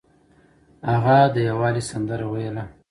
هغه 0.91 1.17
د 1.33 1.35
یووالي 1.49 1.83
سندره 1.89 2.25
ویله. 2.31 2.63